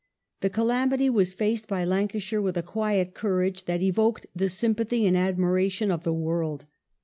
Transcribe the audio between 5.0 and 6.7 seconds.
and admiration of the world.